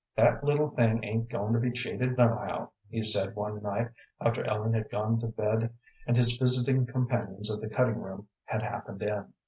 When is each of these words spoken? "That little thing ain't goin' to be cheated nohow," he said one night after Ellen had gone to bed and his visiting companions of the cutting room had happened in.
"That 0.15 0.43
little 0.43 0.69
thing 0.71 1.03
ain't 1.03 1.29
goin' 1.29 1.53
to 1.53 1.59
be 1.59 1.69
cheated 1.71 2.17
nohow," 2.17 2.71
he 2.89 3.03
said 3.03 3.35
one 3.35 3.61
night 3.61 3.89
after 4.19 4.43
Ellen 4.43 4.73
had 4.73 4.89
gone 4.89 5.19
to 5.19 5.27
bed 5.27 5.71
and 6.07 6.17
his 6.17 6.37
visiting 6.37 6.87
companions 6.87 7.51
of 7.51 7.61
the 7.61 7.69
cutting 7.69 8.01
room 8.01 8.27
had 8.45 8.63
happened 8.63 9.03
in. 9.03 9.31